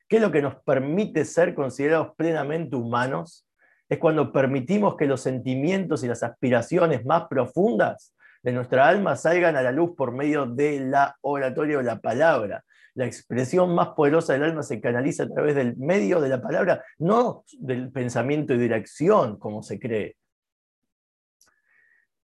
¿Qué 0.09 0.17
es 0.17 0.21
lo 0.21 0.33
que 0.33 0.41
nos 0.41 0.55
permite 0.63 1.23
ser 1.23 1.55
considerados 1.55 2.13
plenamente 2.17 2.75
humanos? 2.75 3.47
Es 3.87 3.99
cuando 3.99 4.33
permitimos 4.33 4.97
que 4.97 5.05
los 5.05 5.21
sentimientos 5.21 6.03
y 6.03 6.09
las 6.09 6.23
aspiraciones 6.23 7.05
más 7.05 7.27
profundas 7.29 8.13
de 8.43 8.51
nuestra 8.51 8.85
alma 8.85 9.15
salgan 9.15 9.55
a 9.55 9.61
la 9.61 9.71
luz 9.71 9.91
por 9.95 10.11
medio 10.11 10.45
de 10.45 10.81
la 10.81 11.15
oratoria 11.21 11.77
o 11.77 11.81
la 11.81 12.01
palabra. 12.01 12.65
La 12.95 13.05
expresión 13.05 13.73
más 13.73 13.89
poderosa 13.95 14.33
del 14.33 14.43
alma 14.43 14.61
se 14.61 14.81
canaliza 14.81 15.23
a 15.23 15.29
través 15.29 15.55
del 15.55 15.77
medio 15.77 16.19
de 16.19 16.27
la 16.27 16.41
palabra, 16.41 16.83
no 16.97 17.45
del 17.59 17.93
pensamiento 17.93 18.53
y 18.53 18.57
de 18.57 18.67
la 18.67 18.75
acción, 18.75 19.39
como 19.39 19.63
se 19.63 19.79
cree. 19.79 20.17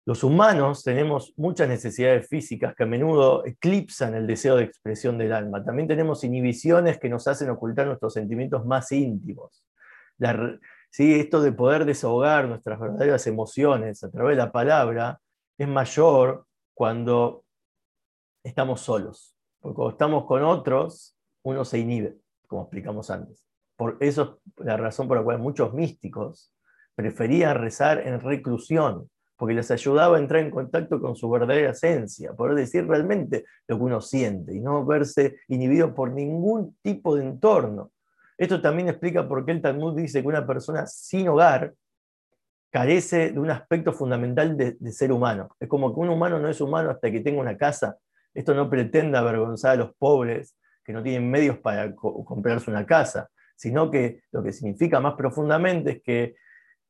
Los 0.06 0.24
humanos 0.24 0.82
tenemos 0.82 1.34
muchas 1.36 1.68
necesidades 1.68 2.26
físicas 2.26 2.74
que 2.74 2.84
a 2.84 2.86
menudo 2.86 3.44
eclipsan 3.44 4.14
el 4.14 4.26
deseo 4.26 4.56
de 4.56 4.64
expresión 4.64 5.18
del 5.18 5.32
alma. 5.32 5.62
También 5.62 5.88
tenemos 5.88 6.24
inhibiciones 6.24 6.98
que 6.98 7.10
nos 7.10 7.28
hacen 7.28 7.50
ocultar 7.50 7.86
nuestros 7.86 8.14
sentimientos 8.14 8.64
más 8.64 8.90
íntimos. 8.92 9.62
¿sí? 10.90 11.20
Esto 11.20 11.42
de 11.42 11.52
poder 11.52 11.84
desahogar 11.84 12.48
nuestras 12.48 12.80
verdaderas 12.80 13.26
emociones 13.26 14.02
a 14.02 14.10
través 14.10 14.36
de 14.36 14.42
la 14.42 14.52
palabra 14.52 15.20
es 15.58 15.68
mayor 15.68 16.46
cuando 16.74 17.44
estamos 18.42 18.80
solos. 18.80 19.36
Porque 19.60 19.76
cuando 19.76 19.92
estamos 19.92 20.24
con 20.24 20.42
otros, 20.42 21.14
uno 21.42 21.64
se 21.64 21.78
inhibe, 21.78 22.16
como 22.46 22.62
explicamos 22.62 23.10
antes. 23.10 23.44
Por 23.76 23.98
eso 24.00 24.40
es 24.56 24.64
la 24.64 24.76
razón 24.76 25.08
por 25.08 25.18
la 25.18 25.22
cual 25.22 25.38
muchos 25.38 25.74
místicos 25.74 26.54
preferían 26.94 27.56
rezar 27.56 28.06
en 28.06 28.20
reclusión, 28.20 29.10
porque 29.40 29.54
les 29.54 29.70
ayudaba 29.70 30.18
a 30.18 30.20
entrar 30.20 30.42
en 30.42 30.50
contacto 30.50 31.00
con 31.00 31.16
su 31.16 31.30
verdadera 31.30 31.70
esencia, 31.70 32.34
poder 32.34 32.56
decir 32.56 32.86
realmente 32.86 33.46
lo 33.66 33.78
que 33.78 33.84
uno 33.84 34.02
siente 34.02 34.54
y 34.54 34.60
no 34.60 34.84
verse 34.84 35.38
inhibido 35.48 35.94
por 35.94 36.12
ningún 36.12 36.76
tipo 36.82 37.16
de 37.16 37.24
entorno. 37.24 37.90
Esto 38.36 38.60
también 38.60 38.90
explica 38.90 39.26
por 39.26 39.46
qué 39.46 39.52
el 39.52 39.62
Talmud 39.62 39.96
dice 39.96 40.20
que 40.20 40.28
una 40.28 40.46
persona 40.46 40.86
sin 40.86 41.26
hogar 41.28 41.72
carece 42.68 43.32
de 43.32 43.40
un 43.40 43.48
aspecto 43.48 43.94
fundamental 43.94 44.58
de, 44.58 44.76
ser 44.92 45.10
humano. 45.10 45.56
Es 45.58 45.68
como 45.70 45.94
que 45.94 46.00
un 46.00 46.10
humano 46.10 46.38
no 46.38 46.50
es 46.50 46.60
humano 46.60 46.90
hasta 46.90 47.10
que 47.10 47.20
tenga 47.20 47.40
una 47.40 47.56
casa. 47.56 47.96
Esto 48.34 48.52
no 48.54 48.68
pretende 48.68 49.16
avergonzar 49.16 49.70
a 49.70 49.76
los 49.76 49.94
pobres 49.94 50.54
que 50.84 50.92
no 50.92 51.02
tienen 51.02 51.30
medios 51.30 51.56
para 51.56 51.94
comprarse 51.94 52.70
una 52.70 52.84
casa, 52.84 53.30
sino 53.56 53.90
que 53.90 54.20
lo 54.32 54.42
que 54.42 54.52
significa 54.52 55.00
más 55.00 55.14
profundamente 55.14 55.92
es 55.92 56.02
que 56.02 56.34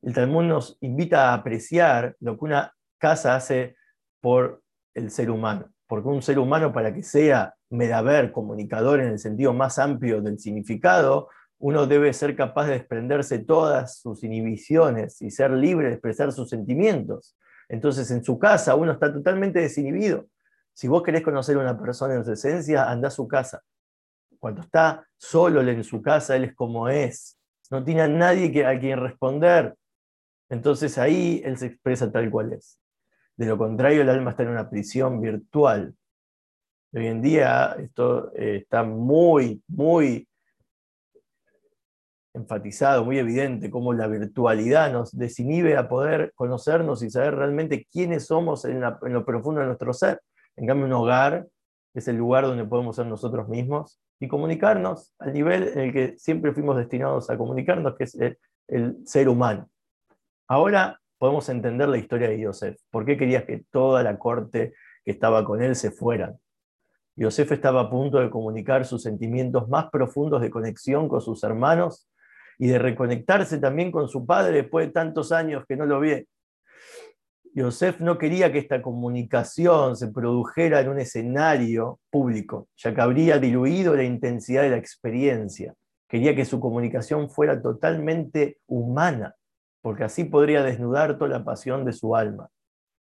el 0.03 0.15
Talmud 0.15 0.45
nos 0.45 0.79
invita 0.81 1.31
a 1.31 1.35
apreciar 1.35 2.17
lo 2.21 2.39
que 2.39 2.45
una 2.45 2.75
casa 2.99 3.35
hace 3.35 3.77
por 4.21 4.63
el 4.95 5.11
ser 5.11 5.31
humano. 5.31 5.71
Porque 5.87 6.09
un 6.09 6.23
ser 6.23 6.39
humano, 6.39 6.73
para 6.73 6.95
que 6.95 7.03
sea 7.03 7.55
medaver, 7.71 8.33
comunicador 8.33 9.01
en 9.01 9.09
el 9.09 9.19
sentido 9.19 9.53
más 9.53 9.79
amplio 9.79 10.21
del 10.21 10.39
significado, 10.39 11.29
uno 11.59 11.87
debe 11.87 12.13
ser 12.13 12.35
capaz 12.37 12.67
de 12.67 12.73
desprenderse 12.73 13.39
todas 13.41 13.99
sus 13.99 14.25
inhibiciones 14.25 15.21
y 15.21 15.31
ser 15.31 15.51
libre 15.51 15.89
de 15.89 15.95
expresar 15.95 16.33
sus 16.33 16.49
sentimientos. 16.49 17.37
Entonces, 17.69 18.11
en 18.11 18.25
su 18.25 18.39
casa 18.39 18.75
uno 18.75 18.93
está 18.93 19.13
totalmente 19.13 19.61
desinhibido. 19.61 20.27
Si 20.73 20.89
vos 20.89 21.03
querés 21.03 21.23
conocer 21.23 21.57
a 21.57 21.61
una 21.61 21.79
persona 21.79 22.15
en 22.15 22.25
su 22.25 22.33
esencia, 22.33 22.91
anda 22.91 23.09
a 23.09 23.11
su 23.11 23.29
casa. 23.29 23.63
Cuando 24.39 24.63
está 24.63 25.07
solo 25.19 25.61
en 25.61 25.85
su 25.85 26.01
casa, 26.01 26.35
él 26.37 26.45
es 26.45 26.55
como 26.55 26.89
es. 26.89 27.37
No 27.71 27.85
tiene 27.85 28.03
a 28.03 28.09
nadie 28.09 28.65
a 28.65 28.79
quien 28.81 28.99
responder. 28.99 29.77
Entonces 30.51 30.99
ahí 30.99 31.41
él 31.45 31.57
se 31.57 31.67
expresa 31.67 32.13
tal 32.13 32.31
cual 32.31 32.53
es. 32.53 32.79
De 33.37 33.47
lo 33.47 33.57
contrario, 33.57 34.03
el 34.03 34.11
alma 34.11 34.33
está 34.33 34.43
en 34.43 34.51
una 34.51 34.69
prisión 34.69 35.21
virtual. 35.21 35.95
Hoy 36.93 37.07
en 37.07 37.23
día 37.23 37.77
esto 37.79 38.33
eh, 38.35 38.57
está 38.57 38.83
muy, 38.83 39.63
muy 39.69 40.29
enfatizado, 42.35 43.05
muy 43.05 43.19
evidente, 43.19 43.71
cómo 43.71 43.93
la 43.93 44.09
virtualidad 44.09 44.93
nos 44.93 45.17
desinhibe 45.17 45.77
a 45.77 45.89
poder 45.89 46.33
conocernos 46.35 47.03
y 47.03 47.11
saber 47.11 47.37
realmente 47.37 47.87
quiénes 47.91 48.27
somos 48.27 48.65
en, 48.65 48.81
lo 48.81 49.25
profundo 49.25 49.61
de 49.61 49.69
nuestro 49.69 49.93
ser. 49.93 50.21
En 50.57 50.67
cambio, 50.67 50.87
un 50.87 50.93
hogar 50.93 51.47
es 51.95 52.09
el 52.09 52.17
lugar 52.17 52.45
donde 52.45 52.65
podemos 52.65 52.97
ser 52.97 53.07
nosotros 53.07 53.49
mismos 53.49 54.01
y 54.19 54.29
comunicarnos 54.29 55.15
al 55.19 55.33
nivel 55.33 55.69
en 55.69 55.79
el 55.79 55.93
que 55.93 56.19
siempre 56.19 56.53
fuimos 56.53 56.77
destinados 56.77 57.31
a 57.31 57.39
comunicarnos, 57.39 57.97
que 57.97 58.05
es 58.05 58.19
el, 58.19 58.37
ser 59.07 59.29
humano. 59.29 59.70
Ahora 60.51 61.01
podemos 61.17 61.49
entender 61.49 61.89
la 61.89 61.97
historia 61.97 62.29
de 62.29 62.41
Yosef. 62.41 62.77
¿Por 62.91 63.05
qué 63.05 63.17
querías 63.17 63.45
que 63.45 63.63
toda 63.71 64.03
la 64.03 64.19
corte 64.19 64.75
que 65.05 65.13
estaba 65.13 65.45
con 65.45 65.63
él 65.63 65.77
se 65.77 65.93
fueran? 65.93 66.41
Yosef 67.15 67.53
estaba 67.53 67.83
a 67.83 67.89
punto 67.89 68.19
de 68.19 68.31
comunicar 68.31 68.85
sus 68.85 69.05
sentimientos 69.05 69.69
más 69.69 69.89
profundos 69.93 70.43
de 70.43 70.51
conexión 70.51 71.09
con 71.09 71.21
sus 71.21 71.45
hermanos 71.45 72.11
y 72.59 72.67
de 72.67 72.81
reconectarse 72.81 73.59
también 73.59 73.93
con 73.93 74.09
su 74.09 74.27
padre 74.27 74.63
después 74.63 74.89
de 74.89 74.93
tantos 74.93 75.31
años 75.31 75.63
que 75.69 75.77
no 75.77 75.87
lo 75.87 76.01
vi. 76.01 76.27
Yosef 77.55 78.01
no 78.01 78.19
quería 78.19 78.51
que 78.51 78.59
esta 78.59 78.83
comunicación 78.83 79.95
se 79.95 80.09
produjera 80.09 80.81
en 80.81 80.89
un 80.89 80.99
escenario 80.99 82.01
público, 82.11 82.67
ya 82.77 82.93
que 82.93 83.01
habría 83.01 83.39
diluido 83.39 83.95
la 83.95 84.03
intensidad 84.03 84.63
de 84.63 84.71
la 84.71 84.79
experiencia. 84.79 85.75
Quería 86.09 86.35
que 86.35 86.45
su 86.45 86.59
comunicación 86.59 87.31
fuera 87.31 87.63
totalmente 87.63 88.59
humana, 88.67 89.37
porque 89.83 90.05
así 90.05 90.25
podría 90.25 90.63
desnudar 90.63 91.19
toda 91.19 91.31
la 91.31 91.45
pasión 91.45 91.85
de 91.85 91.93
su 91.93 92.15
alma. 92.15 92.49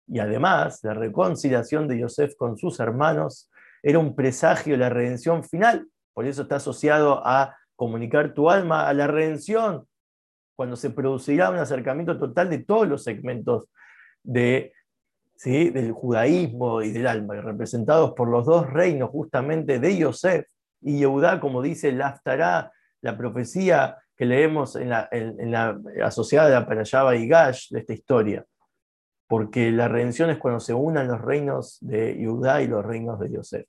Y 0.07 0.19
además, 0.19 0.79
la 0.83 0.93
reconciliación 0.93 1.87
de 1.87 1.99
Yosef 1.99 2.35
con 2.35 2.57
sus 2.57 2.79
hermanos 2.79 3.49
era 3.83 3.99
un 3.99 4.15
presagio 4.15 4.73
de 4.73 4.79
la 4.79 4.89
redención 4.89 5.43
final, 5.43 5.87
por 6.13 6.25
eso 6.25 6.43
está 6.43 6.57
asociado 6.57 7.25
a 7.25 7.55
comunicar 7.75 8.33
tu 8.33 8.49
alma 8.49 8.87
a 8.87 8.93
la 8.93 9.07
redención, 9.07 9.87
cuando 10.55 10.75
se 10.75 10.89
producirá 10.89 11.49
un 11.49 11.57
acercamiento 11.57 12.19
total 12.19 12.49
de 12.49 12.57
todos 12.59 12.85
los 12.85 13.03
segmentos 13.03 13.69
de, 14.23 14.73
¿sí? 15.37 15.69
del 15.69 15.93
judaísmo 15.93 16.81
y 16.81 16.91
del 16.91 17.07
alma, 17.07 17.35
representados 17.35 18.11
por 18.11 18.27
los 18.27 18.45
dos 18.45 18.69
reinos 18.69 19.09
justamente 19.09 19.79
de 19.79 19.97
Yosef 19.97 20.45
y 20.81 20.99
Yehudá, 20.99 21.39
como 21.39 21.61
dice 21.61 21.93
la 21.93 22.21
la 23.01 23.17
profecía 23.17 23.97
que 24.19 24.25
leemos 24.25 24.75
en 24.75 24.89
la, 24.89 25.09
la 25.11 25.81
asociada 26.03 26.57
a 26.57 26.65
Parashaba 26.65 27.15
y 27.15 27.25
Gash 27.25 27.69
de 27.69 27.79
esta 27.79 27.93
historia. 27.93 28.45
Porque 29.29 29.71
la 29.71 29.87
redención 29.87 30.29
es 30.29 30.37
cuando 30.39 30.59
se 30.59 30.73
unan 30.73 31.07
los 31.07 31.21
reinos 31.21 31.77
de 31.79 32.17
Yehudá 32.17 32.61
y 32.61 32.67
los 32.67 32.85
reinos 32.85 33.17
de 33.17 33.31
Yosef. 33.31 33.65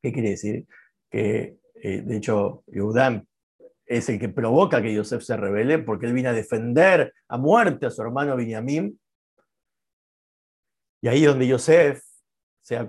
¿Qué 0.00 0.14
quiere 0.14 0.30
decir? 0.30 0.66
Que 1.10 1.58
eh, 1.74 2.00
de 2.00 2.16
hecho, 2.16 2.64
Yehudá 2.68 3.22
es 3.84 4.08
el 4.08 4.18
que 4.18 4.30
provoca 4.30 4.80
que 4.80 4.94
Yosef 4.94 5.22
se 5.22 5.36
rebele, 5.36 5.78
porque 5.78 6.06
él 6.06 6.14
viene 6.14 6.30
a 6.30 6.32
defender 6.32 7.12
a 7.28 7.36
muerte 7.36 7.84
a 7.84 7.90
su 7.90 8.00
hermano 8.00 8.34
Binyamin. 8.34 8.98
Y 11.02 11.08
ahí 11.08 11.24
es 11.24 11.28
donde 11.28 11.46
Yosef 11.46 12.02
se 12.62 12.88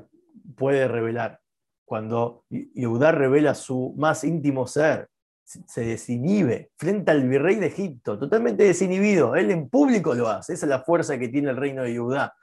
puede 0.55 0.88
revelar. 0.88 1.41
Cuando 1.84 2.46
Yehudá 2.50 3.12
revela 3.12 3.55
su 3.55 3.93
más 3.98 4.24
íntimo 4.24 4.67
ser, 4.67 5.10
se 5.49 5.81
desinhibe 5.81 6.69
frente 6.77 7.09
al 7.09 7.27
virrey 7.27 7.55
de 7.55 7.67
Egipto, 7.67 8.19
totalmente 8.19 8.63
desinhibido. 8.65 9.35
Él 9.35 9.49
en 9.49 9.67
público 9.67 10.13
lo 10.13 10.29
hace. 10.29 10.53
Esa 10.53 10.67
es 10.67 10.69
la 10.69 10.83
fuerza 10.83 11.17
que 11.17 11.27
tiene 11.27 11.49
el 11.49 11.57
reino 11.57 11.83
de 11.83 11.93
Yehudá. 11.93 12.35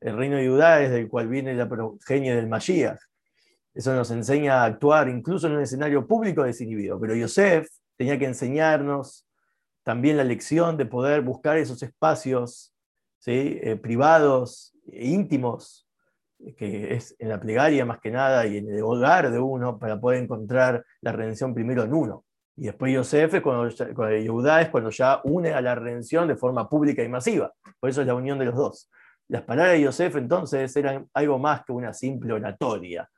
El 0.00 0.16
reino 0.16 0.36
de 0.36 0.44
Yehudá 0.44 0.80
es 0.80 0.90
del 0.90 1.08
cual 1.08 1.28
viene 1.28 1.54
la 1.54 1.68
progenie 1.68 2.34
del 2.34 2.48
Mashiach. 2.48 3.00
Eso 3.74 3.92
nos 3.92 4.10
enseña 4.12 4.62
a 4.62 4.66
actuar 4.66 5.08
incluso 5.08 5.48
en 5.48 5.54
un 5.54 5.62
escenario 5.62 6.06
público 6.06 6.44
desinhibido. 6.44 7.00
Pero 7.00 7.16
Yosef 7.16 7.68
tenía 7.96 8.18
que 8.18 8.26
enseñarnos 8.26 9.26
también 9.82 10.16
la 10.16 10.24
lección 10.24 10.76
de 10.76 10.86
poder 10.86 11.22
buscar 11.22 11.56
esos 11.56 11.82
espacios 11.82 12.72
eh, 13.26 13.76
privados, 13.82 14.74
e 14.86 15.08
íntimos, 15.08 15.88
que 16.56 16.94
es 16.94 17.16
en 17.18 17.30
la 17.30 17.40
plegaria 17.40 17.84
más 17.84 17.98
que 17.98 18.10
nada 18.10 18.46
y 18.46 18.58
en 18.58 18.68
el 18.68 18.82
hogar 18.82 19.30
de 19.32 19.40
uno, 19.40 19.78
para 19.78 19.98
poder 19.98 20.22
encontrar 20.22 20.84
la 21.00 21.10
redención 21.10 21.52
primero 21.52 21.82
en 21.82 21.94
uno. 21.94 22.24
Y 22.56 22.66
después 22.66 22.92
Yosef, 22.92 23.40
cuando, 23.42 23.74
cuando 23.94 24.58
es 24.58 24.68
cuando 24.68 24.90
ya 24.90 25.20
une 25.24 25.52
a 25.52 25.60
la 25.60 25.74
redención 25.74 26.28
de 26.28 26.36
forma 26.36 26.68
pública 26.68 27.02
y 27.02 27.08
masiva. 27.08 27.52
Por 27.80 27.90
eso 27.90 28.00
es 28.00 28.06
la 28.06 28.14
unión 28.14 28.38
de 28.38 28.44
los 28.46 28.54
dos. 28.54 28.90
Las 29.28 29.42
palabras 29.42 29.74
de 29.74 29.82
Yosef 29.82 30.16
entonces 30.16 30.74
eran 30.76 31.08
algo 31.14 31.38
más 31.38 31.64
que 31.64 31.72
una 31.72 31.92
simple 31.92 32.32
oratoria 32.32 33.08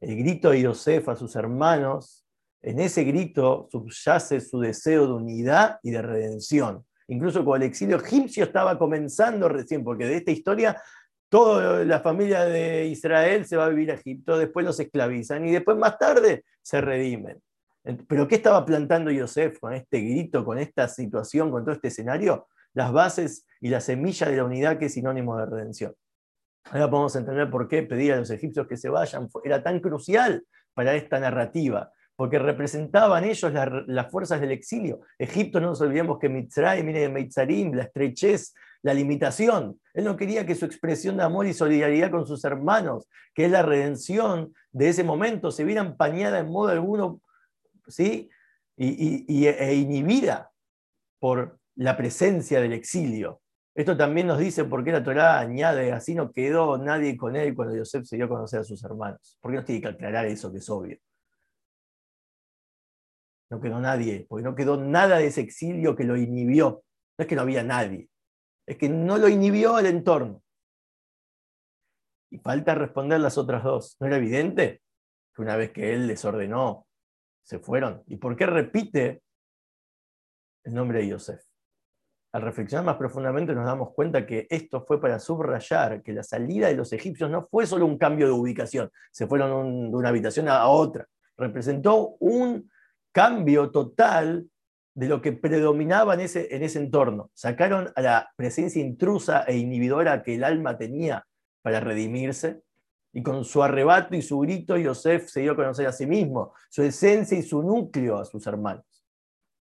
el 0.00 0.16
grito 0.16 0.50
de 0.50 0.62
Yosef 0.62 1.08
a 1.08 1.16
sus 1.16 1.34
hermanos, 1.36 2.24
en 2.62 2.80
ese 2.80 3.04
grito 3.04 3.68
subyace 3.70 4.40
su 4.40 4.60
deseo 4.60 5.06
de 5.06 5.12
unidad 5.12 5.78
y 5.82 5.90
de 5.90 6.02
redención. 6.02 6.84
Incluso 7.08 7.44
cuando 7.44 7.64
el 7.64 7.70
exilio 7.70 7.96
egipcio 7.96 8.44
estaba 8.44 8.78
comenzando 8.78 9.48
recién, 9.48 9.84
porque 9.84 10.06
de 10.06 10.16
esta 10.16 10.32
historia 10.32 10.80
toda 11.28 11.84
la 11.84 12.00
familia 12.00 12.44
de 12.44 12.86
Israel 12.86 13.46
se 13.46 13.56
va 13.56 13.66
a 13.66 13.68
vivir 13.68 13.90
a 13.90 13.94
Egipto, 13.94 14.38
después 14.38 14.66
los 14.66 14.78
esclavizan 14.80 15.46
y 15.46 15.52
después 15.52 15.76
más 15.76 15.98
tarde 15.98 16.44
se 16.62 16.80
redimen. 16.80 17.40
Pero 18.08 18.26
¿qué 18.26 18.36
estaba 18.36 18.64
plantando 18.64 19.10
Yosef 19.10 19.60
con 19.60 19.72
este 19.72 20.00
grito, 20.00 20.44
con 20.44 20.58
esta 20.58 20.88
situación, 20.88 21.50
con 21.50 21.64
todo 21.64 21.74
este 21.74 21.88
escenario? 21.88 22.48
Las 22.74 22.92
bases 22.92 23.46
y 23.60 23.68
la 23.68 23.80
semilla 23.80 24.28
de 24.28 24.36
la 24.36 24.44
unidad 24.44 24.78
que 24.78 24.86
es 24.86 24.94
sinónimo 24.94 25.38
de 25.38 25.46
redención. 25.46 25.94
Ahora 26.70 26.90
podemos 26.90 27.14
entender 27.14 27.48
por 27.48 27.68
qué 27.68 27.84
pedir 27.84 28.12
a 28.12 28.16
los 28.16 28.30
egipcios 28.30 28.66
que 28.66 28.76
se 28.76 28.88
vayan 28.88 29.28
era 29.44 29.62
tan 29.62 29.78
crucial 29.78 30.44
para 30.74 30.94
esta 30.94 31.20
narrativa, 31.20 31.92
porque 32.16 32.40
representaban 32.40 33.24
ellos 33.24 33.52
las 33.86 34.10
fuerzas 34.10 34.40
del 34.40 34.50
exilio. 34.50 35.00
Egipto, 35.16 35.60
no 35.60 35.68
nos 35.68 35.80
olvidemos 35.80 36.18
que 36.18 36.28
Mitzrayim, 36.28 37.12
Meitzarim, 37.12 37.72
la 37.72 37.84
estrechez, 37.84 38.52
la 38.82 38.94
limitación. 38.94 39.80
Él 39.94 40.04
no 40.04 40.16
quería 40.16 40.44
que 40.44 40.54
su 40.56 40.64
expresión 40.64 41.16
de 41.16 41.22
amor 41.22 41.46
y 41.46 41.54
solidaridad 41.54 42.10
con 42.10 42.26
sus 42.26 42.44
hermanos, 42.44 43.08
que 43.32 43.44
es 43.44 43.50
la 43.50 43.62
redención 43.62 44.52
de 44.72 44.88
ese 44.88 45.04
momento, 45.04 45.50
se 45.52 45.64
viera 45.64 45.82
empañada 45.82 46.40
en 46.40 46.48
modo 46.48 46.70
alguno 46.70 47.20
¿sí? 47.88 48.30
y, 48.76 49.46
e 49.46 49.74
inhibida 49.74 50.52
por 51.18 51.58
la 51.76 51.96
presencia 51.96 52.60
del 52.60 52.72
exilio. 52.72 53.40
Esto 53.74 53.96
también 53.96 54.26
nos 54.26 54.38
dice 54.38 54.64
por 54.64 54.84
qué 54.84 54.92
la 54.92 55.04
Torá 55.04 55.38
añade, 55.38 55.92
así 55.92 56.14
no 56.14 56.32
quedó 56.32 56.78
nadie 56.78 57.16
con 57.16 57.36
él 57.36 57.54
cuando 57.54 57.76
Yosef 57.76 58.06
se 58.06 58.16
dio 58.16 58.24
a 58.24 58.28
conocer 58.28 58.60
a 58.60 58.64
sus 58.64 58.82
hermanos. 58.84 59.38
¿Por 59.40 59.50
qué 59.50 59.56
nos 59.56 59.66
tiene 59.66 59.82
que 59.82 59.88
aclarar 59.88 60.24
eso 60.26 60.50
que 60.50 60.58
es 60.58 60.70
obvio? 60.70 60.98
No 63.50 63.60
quedó 63.60 63.78
nadie, 63.80 64.26
porque 64.28 64.42
no 64.42 64.54
quedó 64.54 64.76
nada 64.76 65.18
de 65.18 65.26
ese 65.26 65.42
exilio 65.42 65.94
que 65.94 66.04
lo 66.04 66.16
inhibió. 66.16 66.82
No 67.18 67.22
es 67.22 67.26
que 67.26 67.36
no 67.36 67.42
había 67.42 67.62
nadie, 67.62 68.08
es 68.66 68.76
que 68.76 68.88
no 68.88 69.18
lo 69.18 69.28
inhibió 69.28 69.78
el 69.78 69.86
entorno. 69.86 70.42
Y 72.30 72.38
falta 72.38 72.74
responder 72.74 73.20
las 73.20 73.38
otras 73.38 73.62
dos. 73.62 73.96
¿No 74.00 74.06
era 74.06 74.16
evidente 74.16 74.82
que 75.34 75.42
una 75.42 75.56
vez 75.56 75.70
que 75.70 75.94
él 75.94 76.06
les 76.08 76.24
ordenó, 76.24 76.86
se 77.46 77.60
fueron? 77.60 78.02
¿Y 78.08 78.16
por 78.16 78.36
qué 78.36 78.44
repite 78.44 79.22
el 80.64 80.74
nombre 80.74 80.98
de 80.98 81.08
Yosef? 81.08 81.40
al 82.36 82.42
reflexionar 82.42 82.84
más 82.84 82.96
profundamente 82.96 83.54
nos 83.54 83.64
damos 83.64 83.94
cuenta 83.94 84.26
que 84.26 84.46
esto 84.50 84.84
fue 84.84 85.00
para 85.00 85.18
subrayar 85.18 86.02
que 86.02 86.12
la 86.12 86.22
salida 86.22 86.68
de 86.68 86.74
los 86.74 86.92
egipcios 86.92 87.30
no 87.30 87.48
fue 87.50 87.66
solo 87.66 87.86
un 87.86 87.96
cambio 87.96 88.26
de 88.26 88.32
ubicación, 88.32 88.90
se 89.10 89.26
fueron 89.26 89.90
de 89.90 89.96
una 89.96 90.10
habitación 90.10 90.46
a 90.50 90.66
otra, 90.66 91.06
representó 91.38 92.16
un 92.20 92.70
cambio 93.10 93.70
total 93.70 94.50
de 94.94 95.08
lo 95.08 95.22
que 95.22 95.32
predominaba 95.32 96.12
en 96.12 96.20
ese, 96.20 96.54
en 96.54 96.62
ese 96.62 96.78
entorno. 96.78 97.30
Sacaron 97.32 97.90
a 97.96 98.02
la 98.02 98.30
presencia 98.36 98.82
intrusa 98.82 99.44
e 99.44 99.56
inhibidora 99.56 100.22
que 100.22 100.34
el 100.34 100.44
alma 100.44 100.76
tenía 100.76 101.26
para 101.62 101.80
redimirse, 101.80 102.60
y 103.16 103.22
con 103.22 103.44
su 103.44 103.62
arrebato 103.62 104.14
y 104.14 104.20
su 104.20 104.38
grito, 104.40 104.76
Yosef 104.76 105.28
se 105.28 105.40
dio 105.40 105.52
a 105.52 105.56
conocer 105.56 105.86
a 105.86 105.92
sí 105.92 106.06
mismo, 106.06 106.52
su 106.68 106.82
esencia 106.82 107.38
y 107.38 107.42
su 107.42 107.62
núcleo 107.62 108.18
a 108.18 108.24
sus 108.24 108.46
hermanos 108.46 108.84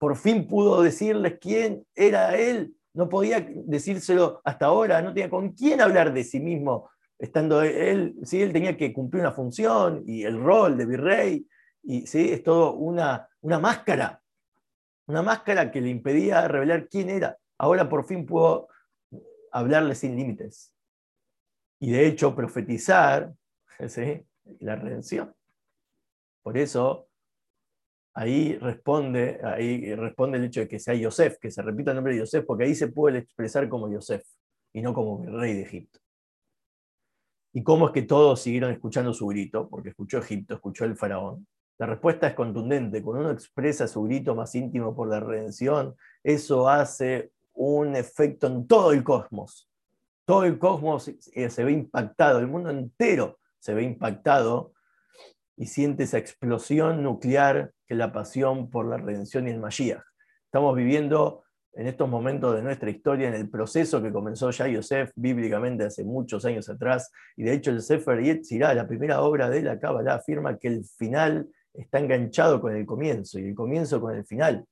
por 0.03 0.17
fin 0.17 0.45
pudo 0.49 0.83
decirles 0.83 1.37
quién 1.39 1.87
era 1.95 2.35
él. 2.35 2.75
No 2.93 3.07
podía 3.07 3.39
decírselo 3.39 4.41
hasta 4.43 4.65
ahora, 4.65 5.01
no 5.01 5.13
tenía 5.13 5.29
con 5.29 5.53
quién 5.53 5.79
hablar 5.79 6.11
de 6.11 6.25
sí 6.25 6.41
mismo, 6.41 6.89
estando 7.17 7.61
él, 7.61 8.13
¿sí? 8.23 8.41
él 8.41 8.51
tenía 8.51 8.75
que 8.75 8.91
cumplir 8.91 9.21
una 9.21 9.31
función 9.31 10.03
y 10.05 10.25
el 10.25 10.43
rol 10.43 10.77
de 10.77 10.85
virrey, 10.85 11.47
y 11.83 12.05
¿sí? 12.05 12.33
es 12.33 12.43
todo 12.43 12.73
una, 12.73 13.29
una 13.39 13.59
máscara 13.59 14.21
Una 15.07 15.21
máscara 15.21 15.71
que 15.71 15.79
le 15.79 15.87
impedía 15.87 16.49
revelar 16.49 16.89
quién 16.89 17.09
era. 17.09 17.37
Ahora 17.57 17.87
por 17.87 18.03
fin 18.05 18.25
puedo 18.25 18.67
hablarle 19.53 19.95
sin 19.95 20.17
límites. 20.17 20.73
Y 21.79 21.91
de 21.91 22.07
hecho 22.07 22.35
profetizar 22.35 23.33
la 24.59 24.75
redención. 24.75 25.33
Por 26.41 26.57
eso 26.57 27.07
ahí 28.13 28.57
responde, 28.57 29.39
ahí 29.43 29.95
responde 29.95 30.37
el 30.37 30.45
hecho 30.45 30.61
de 30.61 30.67
que 30.67 30.79
sea 30.79 30.93
Yosef, 30.93 31.37
que 31.39 31.51
se 31.51 31.61
repita 31.61 31.91
el 31.91 31.95
nombre 31.95 32.13
de 32.13 32.19
Yosef, 32.19 32.45
porque 32.45 32.65
ahí 32.65 32.75
se 32.75 32.89
puede 32.89 33.19
expresar 33.19 33.67
como 33.69 33.91
Yosef 33.91 34.23
y 34.73 34.81
no 34.81 34.93
como 34.93 35.23
el 35.23 35.39
rey 35.39 35.53
de 35.53 35.61
Egipto. 35.63 35.99
¿Y 37.53 37.63
cómo 37.63 37.87
es 37.87 37.91
que 37.93 38.01
todos 38.01 38.41
siguieron 38.41 38.71
escuchando 38.71 39.13
su 39.13 39.27
grito? 39.27 39.69
Porque 39.69 39.89
escuchó 39.89 40.17
Egipto, 40.17 40.55
escuchó 40.55 40.85
el 40.85 40.97
faraón. 40.97 41.47
La 41.77 41.85
respuesta 41.85 42.27
es 42.27 42.33
contundente. 42.33 43.03
Cuando 43.03 43.21
uno 43.25 43.31
expresa 43.31 43.87
su 43.87 44.03
grito 44.03 44.33
más 44.33 44.53
íntimo 44.55 44.95
por 44.95 45.07
la 45.07 45.19
redención, 45.19 45.95
eso 46.23 46.67
hace 46.67 47.31
un 47.53 47.95
efecto 47.95 48.47
en 48.47 48.65
todo 48.67 48.91
el 48.91 49.03
cosmos. 49.03 49.69
Todo 50.25 50.45
el 50.45 50.57
cosmos 50.57 51.07
eh, 51.07 51.49
se 51.49 51.63
ve 51.63 51.73
impactado, 51.73 52.39
el 52.39 52.47
mundo 52.47 52.71
entero 52.71 53.39
se 53.63 53.73
ve 53.73 53.83
impactado 53.83 54.73
y 55.55 55.67
siente 55.67 56.03
esa 56.03 56.17
explosión 56.17 57.01
nuclear 57.01 57.71
que 57.87 57.93
es 57.93 57.97
la 57.97 58.11
pasión 58.11 58.69
por 58.69 58.85
la 58.85 58.97
redención 58.97 59.47
y 59.47 59.51
el 59.51 59.61
Mashiach. 59.61 60.03
Estamos 60.43 60.75
viviendo 60.75 61.45
en 61.71 61.87
estos 61.87 62.09
momentos 62.09 62.53
de 62.55 62.61
nuestra 62.61 62.89
historia 62.89 63.29
en 63.29 63.35
el 63.35 63.49
proceso 63.49 64.03
que 64.03 64.11
comenzó 64.11 64.51
ya 64.51 64.67
Yosef 64.67 65.11
bíblicamente 65.15 65.85
hace 65.85 66.03
muchos 66.03 66.43
años 66.43 66.67
atrás, 66.67 67.09
y 67.37 67.43
de 67.43 67.53
hecho 67.53 67.71
el 67.71 67.81
Sefer 67.81 68.21
Yetzirah, 68.21 68.73
la 68.73 68.85
primera 68.85 69.21
obra 69.21 69.49
de 69.49 69.61
la 69.61 69.79
Kabbalah, 69.79 70.15
afirma 70.15 70.57
que 70.57 70.67
el 70.67 70.83
final 70.83 71.47
está 71.73 71.99
enganchado 71.99 72.59
con 72.59 72.75
el 72.75 72.85
comienzo 72.85 73.39
y 73.39 73.45
el 73.47 73.55
comienzo 73.55 74.01
con 74.01 74.13
el 74.13 74.25
final. 74.25 74.65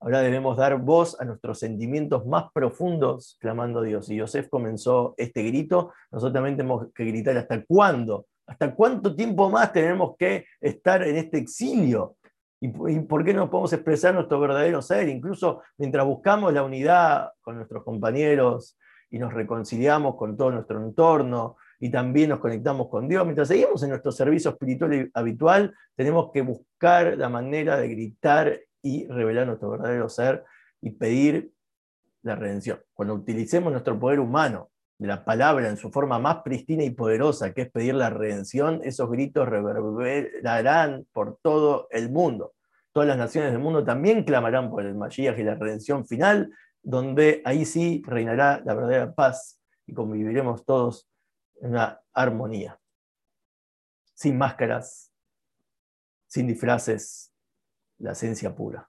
Ahora 0.00 0.20
debemos 0.20 0.56
dar 0.56 0.78
voz 0.78 1.18
a 1.20 1.24
nuestros 1.24 1.58
sentimientos 1.58 2.26
más 2.26 2.52
profundos 2.52 3.36
clamando 3.40 3.80
a 3.80 3.82
Dios. 3.82 4.08
Y 4.10 4.16
Yosef 4.16 4.48
comenzó 4.48 5.14
este 5.16 5.42
grito, 5.42 5.92
nosotros 6.10 6.34
también 6.34 6.56
tenemos 6.56 6.88
que 6.94 7.04
gritar 7.04 7.36
hasta 7.36 7.64
cuándo, 7.64 8.26
hasta 8.46 8.74
cuánto 8.74 9.14
tiempo 9.14 9.48
más 9.50 9.72
tenemos 9.72 10.14
que 10.18 10.46
estar 10.60 11.02
en 11.02 11.16
este 11.16 11.38
exilio. 11.38 12.16
¿Y 12.60 12.68
por 13.00 13.24
qué 13.24 13.34
no 13.34 13.50
podemos 13.50 13.72
expresar 13.72 14.14
nuestro 14.14 14.40
verdadero 14.40 14.80
ser? 14.80 15.08
Incluso 15.08 15.62
mientras 15.76 16.06
buscamos 16.06 16.52
la 16.52 16.62
unidad 16.62 17.30
con 17.42 17.56
nuestros 17.56 17.84
compañeros 17.84 18.78
y 19.10 19.18
nos 19.18 19.32
reconciliamos 19.32 20.16
con 20.16 20.36
todo 20.36 20.50
nuestro 20.50 20.82
entorno 20.82 21.56
y 21.78 21.90
también 21.90 22.30
nos 22.30 22.38
conectamos 22.38 22.88
con 22.88 23.08
Dios, 23.08 23.24
mientras 23.24 23.48
seguimos 23.48 23.82
en 23.82 23.90
nuestro 23.90 24.10
servicio 24.10 24.50
espiritual 24.52 25.10
habitual, 25.12 25.74
tenemos 25.94 26.30
que 26.32 26.40
buscar 26.40 27.16
la 27.18 27.28
manera 27.28 27.76
de 27.76 27.88
gritar 27.88 28.58
y 28.86 29.06
revelar 29.08 29.48
nuestro 29.48 29.70
verdadero 29.70 30.08
ser 30.08 30.44
y 30.80 30.90
pedir 30.90 31.50
la 32.22 32.36
redención. 32.36 32.80
Cuando 32.94 33.14
utilicemos 33.14 33.72
nuestro 33.72 33.98
poder 33.98 34.20
humano, 34.20 34.70
la 34.98 35.24
palabra 35.24 35.68
en 35.68 35.76
su 35.76 35.90
forma 35.90 36.18
más 36.20 36.42
pristina 36.42 36.84
y 36.84 36.90
poderosa, 36.90 37.52
que 37.52 37.62
es 37.62 37.70
pedir 37.70 37.94
la 37.94 38.10
redención, 38.10 38.80
esos 38.84 39.10
gritos 39.10 39.48
reverberarán 39.48 41.06
por 41.12 41.38
todo 41.42 41.88
el 41.90 42.10
mundo. 42.10 42.54
Todas 42.92 43.08
las 43.08 43.18
naciones 43.18 43.50
del 43.50 43.60
mundo 43.60 43.84
también 43.84 44.24
clamarán 44.24 44.70
por 44.70 44.84
el 44.84 44.94
Mashiach 44.94 45.38
y 45.38 45.42
la 45.42 45.56
redención 45.56 46.06
final, 46.06 46.50
donde 46.82 47.42
ahí 47.44 47.64
sí 47.64 48.02
reinará 48.06 48.62
la 48.64 48.74
verdadera 48.74 49.14
paz 49.14 49.60
y 49.86 49.92
conviviremos 49.92 50.64
todos 50.64 51.08
en 51.60 51.70
una 51.70 52.00
armonía. 52.14 52.78
Sin 54.14 54.38
máscaras, 54.38 55.12
sin 56.28 56.46
disfraces, 56.46 57.35
la 57.98 58.12
esencia 58.12 58.54
pura. 58.54 58.88